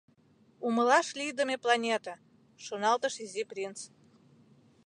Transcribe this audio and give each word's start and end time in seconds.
«Умылаш 0.65 1.07
лийдыме 1.19 1.55
планете!— 1.63 2.13
шоналтыш 2.65 3.15
Изи 3.25 3.43
принц. 3.51 3.79